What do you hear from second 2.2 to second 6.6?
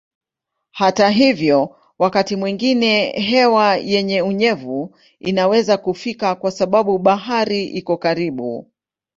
mwingine hewa yenye unyevu inaweza kufika kwa